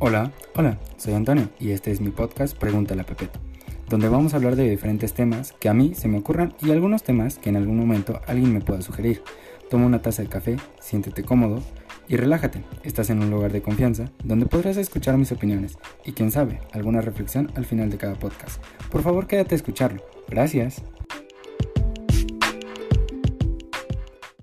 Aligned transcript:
Hola, 0.00 0.30
hola, 0.54 0.78
soy 0.96 1.14
Antonio 1.14 1.48
y 1.58 1.72
este 1.72 1.90
es 1.90 2.00
mi 2.00 2.10
podcast 2.10 2.56
Pregúntale 2.56 3.00
a 3.00 3.04
Pepeto, 3.04 3.40
donde 3.88 4.08
vamos 4.08 4.32
a 4.32 4.36
hablar 4.36 4.54
de 4.54 4.70
diferentes 4.70 5.12
temas 5.12 5.52
que 5.58 5.68
a 5.68 5.74
mí 5.74 5.92
se 5.96 6.06
me 6.06 6.18
ocurran 6.18 6.54
y 6.62 6.70
algunos 6.70 7.02
temas 7.02 7.36
que 7.38 7.48
en 7.48 7.56
algún 7.56 7.76
momento 7.76 8.20
alguien 8.28 8.54
me 8.54 8.60
pueda 8.60 8.80
sugerir. 8.80 9.24
Toma 9.68 9.86
una 9.86 10.00
taza 10.00 10.22
de 10.22 10.28
café, 10.28 10.56
siéntete 10.80 11.24
cómodo 11.24 11.60
y 12.06 12.16
relájate. 12.16 12.62
Estás 12.84 13.10
en 13.10 13.24
un 13.24 13.30
lugar 13.30 13.50
de 13.50 13.60
confianza 13.60 14.08
donde 14.22 14.46
podrás 14.46 14.76
escuchar 14.76 15.18
mis 15.18 15.32
opiniones 15.32 15.78
y 16.04 16.12
quién 16.12 16.30
sabe, 16.30 16.60
alguna 16.72 17.00
reflexión 17.00 17.50
al 17.56 17.64
final 17.64 17.90
de 17.90 17.98
cada 17.98 18.14
podcast. 18.14 18.62
Por 18.92 19.02
favor, 19.02 19.26
quédate 19.26 19.56
a 19.56 19.56
escucharlo. 19.56 20.00
Gracias. 20.28 20.80